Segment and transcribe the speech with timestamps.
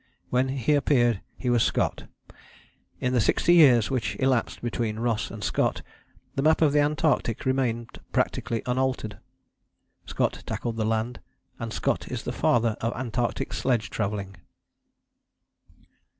[0.31, 2.05] When he appeared he was Scott.
[2.99, 5.83] In the sixty years which elapsed between Ross and Scott
[6.33, 9.19] the map of the Antarctic remained practically unaltered.
[10.07, 11.19] Scott tackled the land,
[11.59, 14.37] and Scott is the Father of Antarctic sledge travelling.